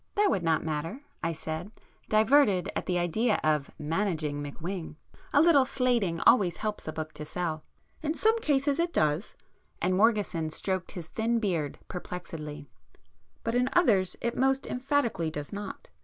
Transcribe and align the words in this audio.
"That 0.15 0.31
would 0.31 0.41
not 0.41 0.63
matter," 0.65 1.01
I 1.21 1.31
said, 1.31 1.71
diverted 2.09 2.71
at 2.75 2.87
the 2.87 2.97
idea 2.97 3.39
of 3.43 3.69
'managing 3.77 4.41
McWhing,'—"A 4.41 5.39
little 5.43 5.63
slating 5.63 6.21
always 6.21 6.57
helps 6.57 6.87
a 6.87 6.91
book 6.91 7.13
to 7.13 7.23
sell." 7.23 7.57
[p 8.01 8.07
101]"In 8.07 8.15
some 8.17 8.39
cases 8.39 8.79
it 8.79 8.93
does,"—and 8.93 9.95
Morgeson 9.95 10.49
stroked 10.49 10.93
his 10.93 11.09
thin 11.09 11.37
beard 11.37 11.77
perplexedly—"But 11.87 13.53
in 13.53 13.69
others 13.73 14.15
it 14.21 14.35
most 14.35 14.65
emphatically 14.65 15.29
does 15.29 15.53
not. 15.53 15.91